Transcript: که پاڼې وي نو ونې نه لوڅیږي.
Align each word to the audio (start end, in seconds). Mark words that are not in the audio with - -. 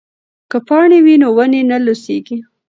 که 0.51 0.57
پاڼې 0.67 0.99
وي 1.05 1.15
نو 1.21 1.27
ونې 1.37 1.61
نه 1.71 1.77
لوڅیږي. 1.85 2.37